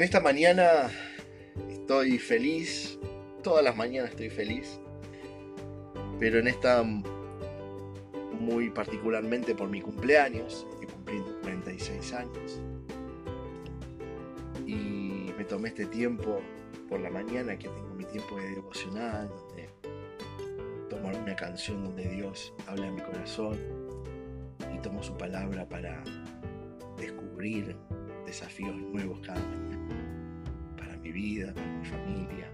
[0.00, 0.88] En esta mañana
[1.68, 2.98] estoy feliz,
[3.42, 4.80] todas las mañanas estoy feliz,
[6.18, 6.82] pero en esta
[8.32, 12.62] muy particularmente por mi cumpleaños, estoy cumpliendo 46 años,
[14.66, 16.40] y me tomé este tiempo
[16.88, 19.68] por la mañana que tengo mi tiempo de devocional, donde
[20.88, 23.58] tomo una canción donde Dios habla en mi corazón
[24.74, 26.02] y tomo su palabra para
[26.96, 27.76] descubrir
[28.24, 29.99] desafíos nuevos cada mañana
[31.02, 32.50] mi vida, para mi familia,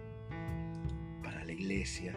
[1.22, 2.14] para la iglesia.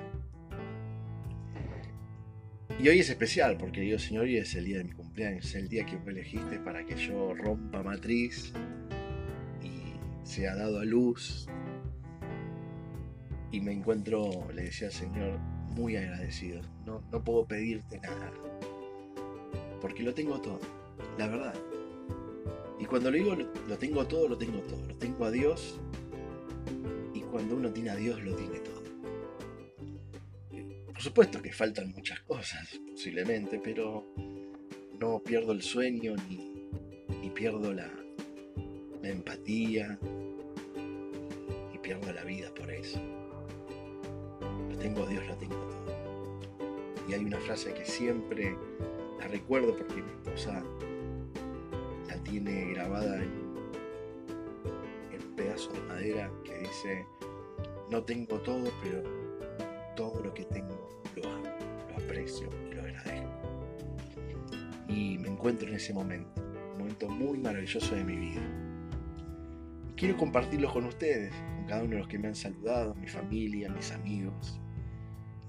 [2.79, 5.55] Y hoy es especial porque Dios Señor, hoy es el día de mi cumpleaños, es
[5.55, 8.53] el día que vos elegiste para que yo rompa matriz
[9.61, 11.47] y sea dado a luz.
[13.51, 15.39] Y me encuentro, le decía al Señor,
[15.75, 16.61] muy agradecido.
[16.85, 18.31] No, no puedo pedirte nada,
[19.81, 20.59] porque lo tengo todo,
[21.17, 21.55] la verdad.
[22.79, 24.85] Y cuando le digo lo tengo todo, lo tengo todo.
[24.87, 25.81] Lo tengo a Dios,
[27.39, 28.83] cuando uno tiene a Dios lo tiene todo.
[30.87, 34.05] Por supuesto que faltan muchas cosas, posiblemente, pero
[34.99, 37.89] no pierdo el sueño ni, pierdo la,
[39.03, 39.97] empatía,
[41.71, 42.99] ni pierdo la vida por eso.
[44.69, 46.49] Lo tengo Dios, lo tengo todo.
[47.07, 48.53] Y hay una frase que siempre
[49.17, 50.61] la recuerdo porque mi esposa
[52.05, 53.31] la tiene grabada en
[55.25, 57.05] un pedazo de madera que dice,
[57.89, 59.03] no tengo todo, pero
[59.95, 61.45] todo lo que tengo lo amo,
[61.89, 63.29] lo aprecio y lo agradezco.
[64.87, 66.41] Y me encuentro en ese momento,
[66.73, 68.41] un momento muy maravilloso de mi vida.
[69.89, 73.07] Y quiero compartirlo con ustedes, con cada uno de los que me han saludado, mi
[73.07, 74.59] familia, mis amigos,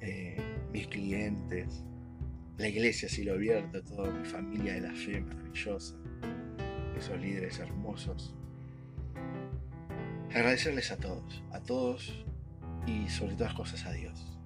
[0.01, 0.37] eh,
[0.73, 1.85] mis clientes,
[2.57, 5.95] la iglesia si lo abierto, toda mi familia de la fe maravillosa,
[6.97, 8.35] esos líderes hermosos.
[10.31, 12.25] Agradecerles a todos, a todos
[12.87, 14.39] y sobre todas cosas a Dios.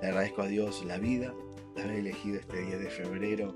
[0.00, 1.32] Le agradezco a Dios la vida,
[1.76, 3.54] haber elegido este día de febrero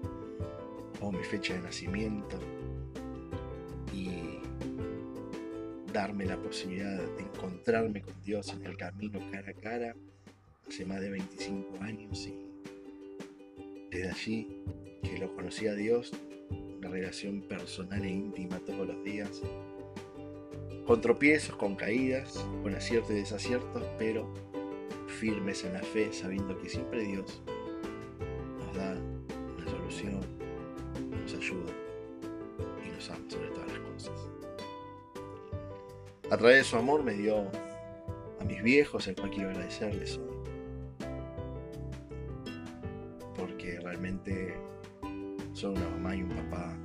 [0.99, 2.39] como mi fecha de nacimiento
[3.93, 4.39] y
[5.93, 9.97] darme la posibilidad de encontrarme con Dios en el camino cara a cara
[10.69, 12.47] hace más de 25 años y
[13.91, 14.63] desde allí
[15.03, 16.13] que lo conocí a Dios,
[16.51, 19.43] una relación personal e íntima todos los días
[20.87, 24.33] con tropiezos, con caídas, con aciertos y desaciertos, pero
[25.09, 27.43] firmes en la fe, sabiendo que siempre Dios
[28.59, 28.95] nos da
[29.57, 30.21] una solución,
[31.11, 31.73] nos ayuda
[32.85, 34.29] y nos ama sobre todas las cosas.
[36.31, 37.51] A través de su amor me dio
[38.41, 40.37] a mis viejos, al cual quiero agradecerles hoy.
[43.37, 44.55] Porque realmente
[45.53, 46.77] son una mamá y un papá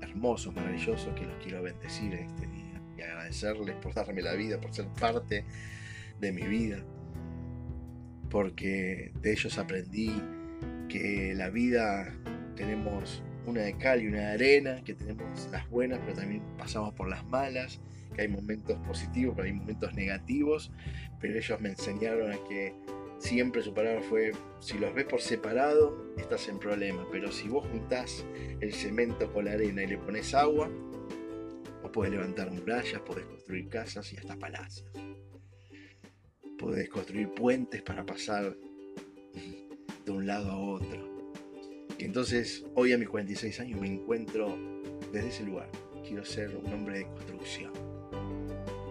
[0.00, 2.65] hermosos, maravillosos, que los quiero bendecir en este día
[2.96, 5.44] y agradecerles por darme la vida, por ser parte
[6.20, 6.82] de mi vida,
[8.30, 10.22] porque de ellos aprendí
[10.88, 12.14] que la vida
[12.54, 16.94] tenemos una de cal y una de arena, que tenemos las buenas, pero también pasamos
[16.94, 17.80] por las malas,
[18.14, 20.72] que hay momentos positivos, pero hay momentos negativos,
[21.20, 22.74] pero ellos me enseñaron a que
[23.18, 27.66] siempre su palabra fue, si los ves por separado, estás en problema, pero si vos
[27.70, 28.24] juntás
[28.60, 30.68] el cemento con la arena y le pones agua,
[31.96, 34.86] Puedes levantar murallas, podés construir casas y hasta palacios.
[36.58, 38.54] Podés construir puentes para pasar
[40.04, 41.32] de un lado a otro.
[41.98, 44.58] Y entonces, hoy a mis 46 años me encuentro
[45.10, 45.70] desde ese lugar.
[46.06, 47.72] Quiero ser un hombre de construcción.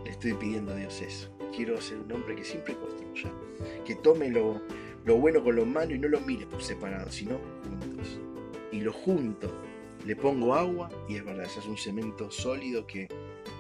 [0.03, 1.37] Le estoy pidiendo a Dios eso.
[1.55, 3.31] Quiero ser un hombre que siempre construya.
[3.85, 4.63] Que tome lo,
[5.05, 7.37] lo bueno con lo malo y no lo mire por separado, sino
[7.69, 8.19] juntos.
[8.71, 9.64] Y lo junto
[10.05, 13.07] le pongo agua y es verdad, ese es un cemento sólido que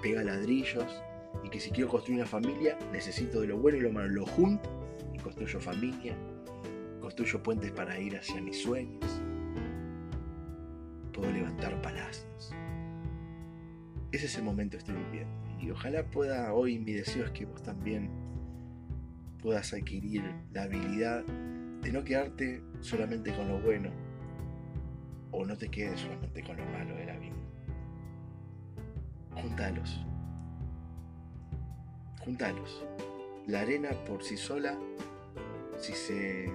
[0.01, 1.01] pega ladrillos
[1.43, 4.25] y que si quiero construir una familia necesito de lo bueno y lo malo, lo
[4.25, 4.69] junto
[5.13, 6.15] y construyo familia,
[7.01, 9.21] construyo puentes para ir hacia mis sueños,
[11.11, 12.53] puedo levantar palacios.
[14.11, 17.45] Ese es el momento que estoy viviendo y ojalá pueda hoy mi deseo es que
[17.45, 18.09] vos también
[19.41, 20.23] puedas adquirir
[20.53, 23.89] la habilidad de no quedarte solamente con lo bueno,
[25.35, 27.35] o no te quedes solamente con lo malo de la vida.
[29.31, 29.99] Juntalos.
[32.19, 32.85] Juntalos.
[33.47, 34.79] La arena por sí sola,
[35.77, 36.49] si se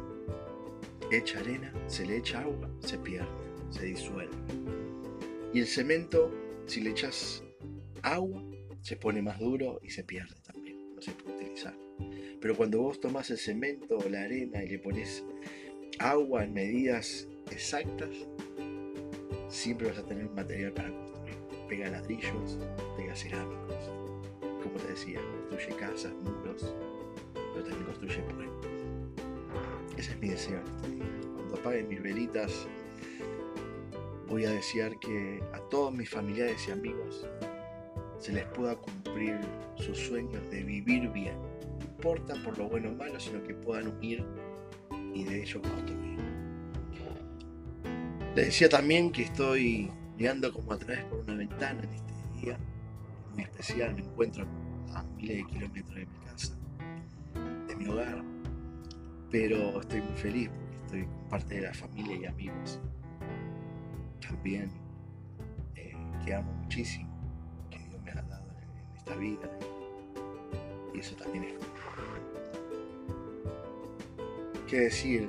[1.12, 3.28] echa arena, se le echa agua, se pierde,
[3.70, 4.34] se disuelve.
[5.52, 6.32] Y el cemento,
[6.66, 7.44] si le echas
[8.02, 8.42] agua,
[8.80, 11.76] se pone más duro y se pierde también, no se puede utilizar.
[12.40, 15.22] Pero cuando vos tomás el cemento o la arena y le pones
[15.98, 18.08] agua en medidas exactas,
[19.50, 21.36] siempre vas a tener material para construir.
[21.68, 22.58] pega ladrillos,
[22.96, 23.90] pega cerámicos.
[24.62, 26.74] Como te decía, construye casas, muros,
[27.34, 28.70] pero también construye puentes.
[29.96, 31.04] Ese es mi deseo este.
[31.34, 32.66] Cuando apaguen mis velitas,
[34.28, 37.26] voy a desear que a todos mis familiares y amigos
[38.18, 39.38] se les pueda cumplir
[39.76, 41.34] sus sueños de vivir bien.
[41.78, 44.24] No importa por lo bueno o malo, sino que puedan unir
[45.14, 46.29] y de ello construir.
[48.34, 52.58] Les decía también que estoy mirando como a través por una ventana en este día
[53.32, 53.94] muy especial.
[53.94, 54.46] Me encuentro
[54.94, 56.54] a miles de kilómetros de mi casa,
[57.66, 58.22] de mi hogar,
[59.30, 62.78] pero estoy muy feliz porque estoy parte de la familia y amigos.
[64.20, 64.70] También
[65.74, 65.92] eh,
[66.24, 67.10] que amo muchísimo
[68.96, 69.50] esta vida.
[70.94, 71.54] Y eso también es.
[74.68, 75.28] ¿Qué decir?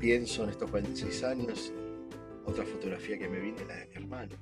[0.00, 1.72] Pienso en estos 46 años,
[2.44, 4.36] otra fotografía que me viene la de mi hermano,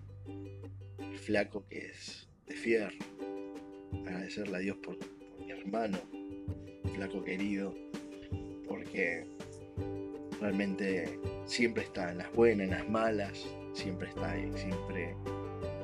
[0.99, 2.99] el flaco que es de fierro.
[4.05, 4.99] Agradecerle a Dios por,
[5.39, 5.97] mi hermano,
[6.95, 7.75] flaco querido,
[8.69, 9.27] porque
[10.43, 15.15] realmente siempre está en las buenas, en las malas, siempre está ahí, siempre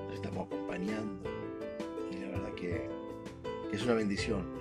[0.07, 1.31] nos estamos acompañando.
[2.57, 2.87] Que,
[3.73, 4.52] es una bendición,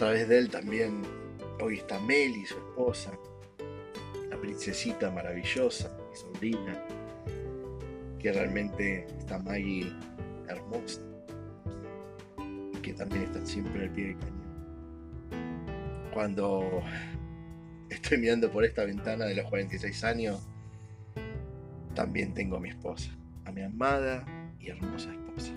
[0.00, 1.02] través de él también
[1.60, 3.12] hoy está Meli, su esposa,
[4.30, 6.82] la princesita maravillosa, mi sobrina,
[8.18, 9.92] que realmente está Maggie
[10.48, 11.02] hermosa
[12.72, 14.40] y que también está siempre al pie del cañón.
[16.14, 16.82] Cuando
[17.90, 20.40] estoy mirando por esta ventana de los 46 años,
[21.94, 23.10] también tengo a mi esposa
[23.52, 24.24] mi amada
[24.58, 25.52] y hermosa esposa.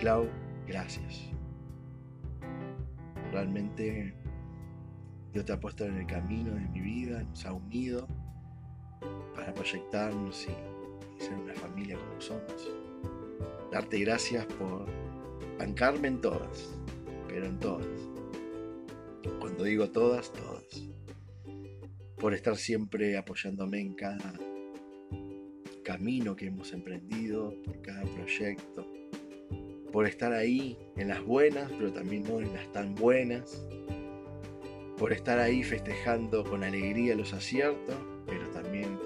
[0.00, 0.28] Clau,
[0.66, 1.37] gracias.
[3.38, 4.12] Realmente
[5.32, 8.08] Dios te ha puesto en el camino de mi vida, nos ha unido
[9.32, 12.68] para proyectarnos y, ser una familia como somos.
[13.70, 14.86] Darte gracias por
[15.56, 16.68] bancarme en todas,
[17.28, 17.86] pero en todas.
[19.38, 20.88] Cuando digo todas, todas.
[22.16, 24.32] Por estar siempre apoyándome en cada
[25.84, 28.97] camino que hemos emprendido, por cada proyecto,
[29.92, 33.66] por estar ahí en las buenas, pero también no en las tan buenas,
[34.98, 37.96] por estar ahí festejando con alegría los aciertos,
[38.26, 38.98] pero también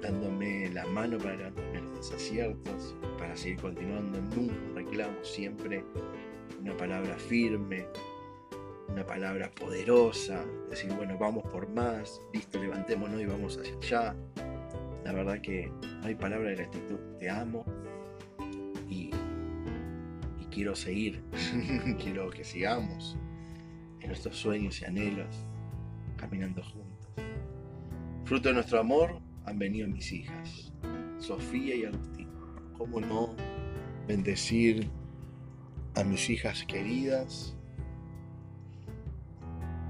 [0.00, 5.84] dándome la mano para levantarme los desaciertos, para seguir continuando, nunca reclamo, siempre
[6.60, 7.86] una palabra firme,
[8.88, 14.16] una palabra poderosa, decir, bueno, vamos por más, listo, levantémonos y vamos hacia allá.
[15.04, 16.98] La verdad que no hay palabra de gratitud.
[17.18, 17.64] Te amo
[20.54, 21.22] quiero seguir.
[22.02, 23.16] quiero que sigamos
[24.00, 25.34] en nuestros sueños y anhelos
[26.16, 27.08] caminando juntos.
[28.24, 30.72] Fruto de nuestro amor han venido mis hijas,
[31.18, 32.28] Sofía y Agustín.
[32.78, 33.34] ¿Cómo no
[34.06, 34.88] bendecir
[35.96, 37.56] a mis hijas queridas?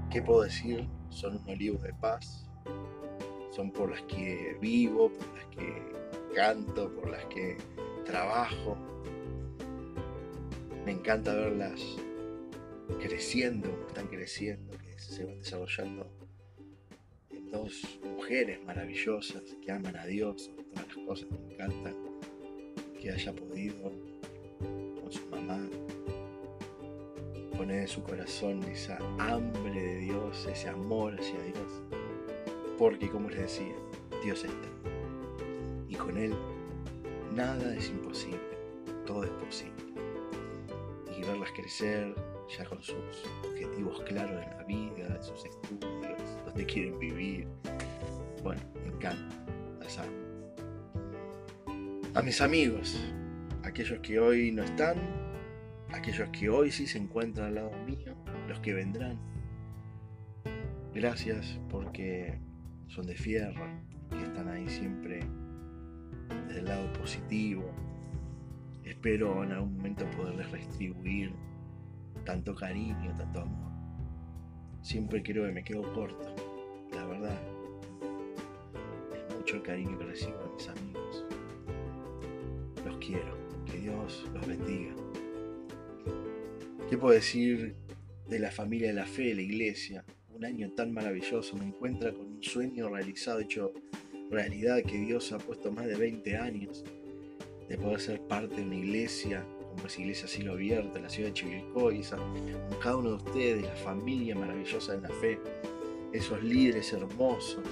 [0.09, 0.87] ¿Qué puedo decir?
[1.09, 2.49] Son un olivo de paz,
[3.51, 7.57] son por las que vivo, por las que canto, por las que
[8.05, 8.77] trabajo.
[10.85, 11.81] Me encanta verlas
[12.99, 16.07] creciendo, están creciendo, que se van desarrollando
[17.31, 21.31] en dos mujeres maravillosas que aman a Dios todas las cosas.
[21.31, 21.93] Me encanta
[23.01, 23.91] que haya podido
[25.01, 25.67] con su mamá
[27.57, 31.81] poner en su corazón esa hambre de Dios, ese amor hacia Dios
[32.77, 33.75] porque como les decía,
[34.23, 34.67] Dios está.
[35.87, 36.33] Y con Él
[37.33, 38.39] nada es imposible,
[39.05, 39.73] todo es posible.
[41.17, 42.13] Y verlas crecer
[42.57, 47.47] ya con sus objetivos claros en la vida, en sus estudios, donde quieren vivir.
[48.43, 49.35] Bueno, me encanta,
[49.79, 50.11] las amo.
[52.13, 52.97] A mis amigos,
[53.63, 54.97] aquellos que hoy no están,
[55.91, 58.13] aquellos que hoy sí se encuentran al lado mío,
[58.47, 59.19] los que vendrán.
[60.93, 62.39] Gracias porque
[62.87, 63.65] son de fierro,
[64.09, 65.21] que están ahí siempre
[66.47, 67.69] desde el lado positivo.
[68.85, 71.33] Espero en algún momento poderles restribuir
[72.23, 73.71] tanto cariño, tanto amor.
[74.81, 76.35] Siempre creo que me quedo corto,
[76.93, 77.41] la verdad.
[79.13, 81.25] Es mucho el cariño que recibo de mis amigos.
[82.85, 84.93] Los quiero, que Dios los bendiga.
[86.89, 87.75] ¿Qué puedo decir
[88.29, 90.05] de la familia de la fe, de la iglesia?
[90.35, 93.73] un año tan maravilloso, me encuentra con un sueño realizado, hecho
[94.29, 96.83] realidad que Dios ha puesto más de 20 años,
[97.67, 101.33] de poder ser parte de una iglesia, como es Iglesia Cielo Abierto, la ciudad de
[101.33, 102.01] Chivilcoy,
[102.69, 105.39] con cada uno de ustedes, la familia maravillosa de la fe,
[106.13, 107.63] esos líderes hermosos,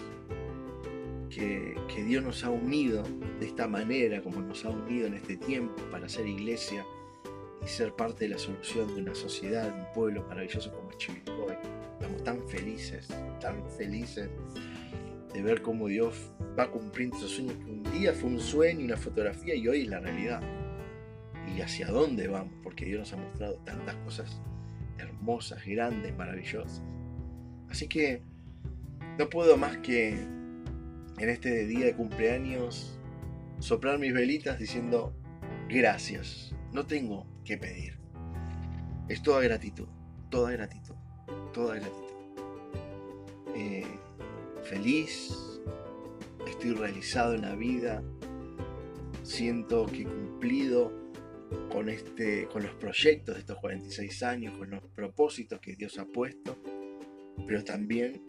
[1.30, 3.04] que, que Dios nos ha unido
[3.40, 6.86] de esta manera, como nos ha unido en este tiempo para ser iglesia
[7.64, 11.56] y ser parte de la solución de una sociedad, de un pueblo maravilloso como Chivilcoy.
[12.00, 13.08] Estamos tan felices,
[13.40, 14.30] tan felices
[15.34, 18.98] de ver cómo Dios va cumpliendo esos sueños que un día fue un sueño, una
[18.98, 20.42] fotografía y hoy es la realidad.
[21.56, 24.42] Y hacia dónde vamos, porque Dios nos ha mostrado tantas cosas
[24.98, 26.82] hermosas, grandes, maravillosas.
[27.70, 28.22] Así que
[29.18, 33.00] no puedo más que en este día de cumpleaños
[33.60, 35.14] soplar mis velitas diciendo
[35.70, 36.56] gracias.
[36.72, 37.98] No tengo que pedir.
[39.08, 39.88] Es toda gratitud,
[40.30, 40.96] toda gratitud,
[41.54, 42.04] toda gratitud.
[43.56, 43.86] Eh,
[44.64, 45.60] feliz,
[46.48, 48.04] estoy realizado en la vida,
[49.24, 50.92] siento que he cumplido
[51.72, 56.06] con, este, con los proyectos de estos 46 años, con los propósitos que Dios ha
[56.06, 56.58] puesto,
[57.48, 58.22] pero también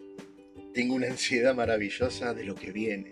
[0.73, 3.09] tengo una ansiedad maravillosa de lo que viene.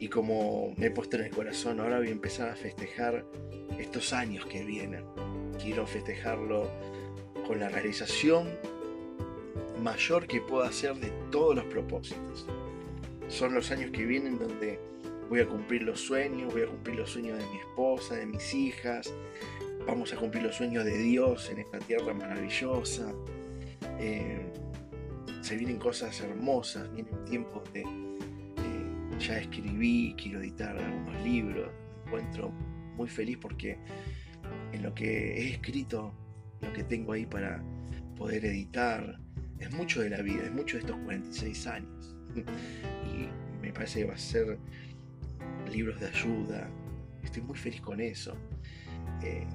[0.00, 3.24] Y como me he puesto en el corazón, ahora voy a empezar a festejar
[3.78, 5.04] estos años que vienen.
[5.60, 6.70] Quiero festejarlo
[7.46, 8.48] con la realización
[9.78, 12.46] mayor que pueda hacer de todos los propósitos.
[13.28, 14.80] Son los años que vienen donde
[15.28, 18.54] voy a cumplir los sueños, voy a cumplir los sueños de mi esposa, de mis
[18.54, 19.12] hijas,
[19.86, 23.12] vamos a cumplir los sueños de Dios en esta tierra maravillosa.
[23.98, 24.46] Eh,
[25.40, 27.80] se vienen cosas hermosas, vienen tiempos de...
[27.80, 31.70] Eh, ya escribí, quiero editar algunos libros,
[32.04, 32.50] me encuentro
[32.96, 33.78] muy feliz porque
[34.72, 36.12] en lo que he escrito,
[36.60, 37.62] lo que tengo ahí para
[38.16, 39.18] poder editar,
[39.60, 42.16] es mucho de la vida, es mucho de estos 46 años.
[43.06, 43.28] Y
[43.60, 44.58] me parece que va a ser
[45.72, 46.70] libros de ayuda.
[47.22, 48.36] Estoy muy feliz con eso.
[49.22, 49.46] Eh,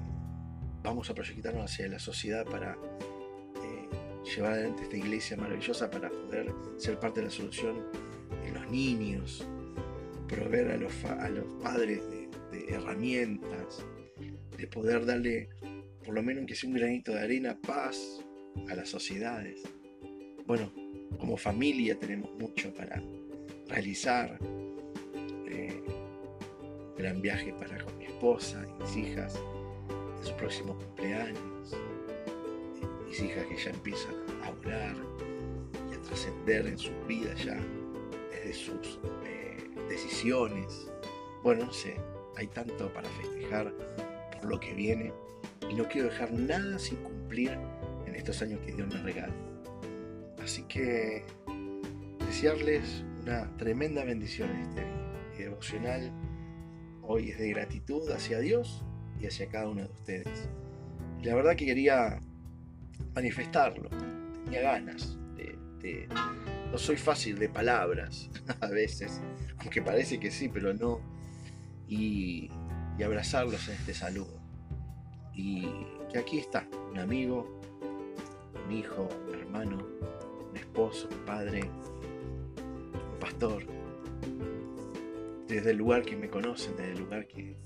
[0.82, 3.88] vamos a proyectarnos hacia la sociedad para eh,
[4.34, 7.82] llevar adelante esta iglesia maravillosa para poder ser parte de la solución
[8.44, 9.46] en los niños,
[10.28, 13.84] proveer a los, a los padres de, de herramientas,
[14.56, 15.48] de poder darle
[16.04, 18.20] por lo menos que sea un granito de arena paz
[18.68, 19.62] a las sociedades.
[20.46, 20.70] Bueno,
[21.18, 23.02] como familia tenemos mucho para
[23.68, 24.38] realizar.
[25.46, 25.82] Eh,
[26.98, 29.40] gran viaje para con mi esposa y mis hijas
[30.18, 31.74] en su próximo cumpleaños.
[33.06, 34.94] Mis hijas que ya empiezan a hablar
[35.90, 37.58] y a trascender en sus vidas ya
[38.30, 39.56] desde sus eh,
[39.88, 40.90] decisiones.
[41.42, 41.96] Bueno, no sé,
[42.36, 43.72] hay tanto para festejar
[44.32, 45.10] por lo que viene
[45.70, 47.56] y no quiero dejar nada sin cumplir
[48.06, 49.53] en estos años que Dios me regala.
[50.44, 51.24] Así que
[52.26, 55.46] desearles una tremenda bendición en este día.
[55.46, 56.12] devocional
[57.02, 58.84] hoy es de gratitud hacia Dios
[59.18, 60.48] y hacia cada uno de ustedes.
[61.22, 62.20] la verdad que quería
[63.14, 63.88] manifestarlo.
[64.44, 66.08] Tenía ganas de,
[66.70, 68.28] No soy fácil de palabras
[68.60, 69.22] a veces,
[69.56, 71.00] aunque parece que sí, pero no.
[71.88, 72.50] Y,
[72.98, 74.42] y abrazarlos en este saludo.
[75.34, 75.66] Y
[76.12, 77.60] que aquí está, un amigo,
[78.66, 79.78] un hijo, un hermano,
[80.54, 83.64] un esposo, un padre, un pastor,
[85.48, 87.56] desde el lugar que me conocen, desde el lugar que,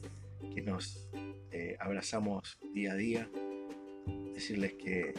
[0.64, 1.08] nos
[1.52, 3.30] eh, abrazamos día a día,
[4.34, 5.14] decirles que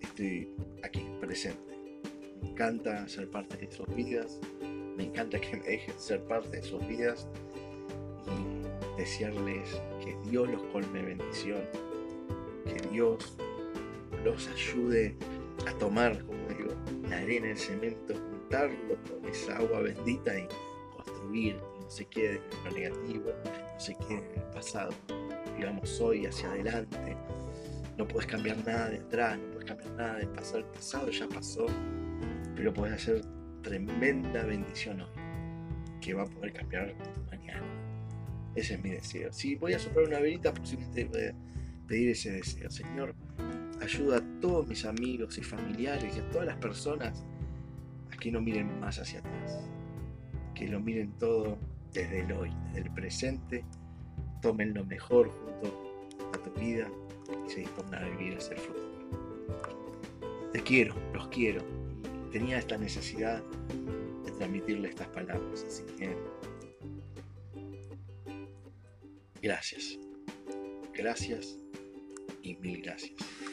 [0.00, 0.48] estoy
[0.84, 1.76] aquí presente.
[2.40, 4.38] Me encanta ser parte de sus vidas,
[4.96, 7.26] me encanta que me dejen ser parte de sus vidas
[8.26, 11.62] y desearles que Dios los colme bendición,
[12.64, 13.36] que Dios
[14.22, 15.16] los ayude
[15.66, 16.43] a tomar, como
[17.24, 20.46] arena, el cemento, juntarlo con esa agua bendita y
[20.94, 24.92] construir, no se quede en lo negativo, no se quede en el pasado.
[25.56, 27.16] Vivamos hoy hacia adelante.
[27.96, 30.58] No puedes cambiar nada de atrás, no puedes cambiar nada del pasado.
[30.58, 31.66] El pasado ya pasó,
[32.54, 33.22] pero puedes hacer
[33.62, 35.08] tremenda bendición hoy,
[36.00, 36.94] que va a poder cambiar
[37.30, 37.66] mañana.
[38.54, 39.32] Ese es mi deseo.
[39.32, 41.34] Si voy a soplar una velita, posiblemente voy a
[41.86, 42.70] pedir ese deseo.
[42.70, 43.14] Señor,
[43.84, 47.22] ayuda a todos mis amigos y familiares y a todas las personas
[48.12, 49.60] a que no miren más hacia atrás,
[50.54, 51.58] que lo miren todo
[51.92, 53.64] desde el hoy, desde el presente,
[54.42, 56.88] tomen lo mejor junto a tu vida
[57.46, 58.84] y se dispongan a vivir hacia el futuro.
[60.52, 61.62] Te quiero, los quiero.
[62.32, 63.42] Tenía esta necesidad
[64.24, 66.16] de transmitirle estas palabras, así que
[69.40, 69.98] gracias,
[70.94, 71.58] gracias
[72.42, 73.43] y mil gracias.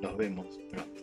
[0.00, 0.99] Nos vemos pronto.